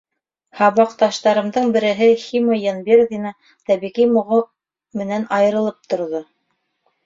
Һабаҡташтарымдың 0.61 1.73
береһе— 1.75 2.07
Хима 2.23 2.57
Йәнбирҙина— 2.63 3.35
тәбиғи 3.69 4.09
моңо 4.17 4.43
менән 5.05 5.31
айырылып 5.41 5.89
торҙо. 5.95 6.27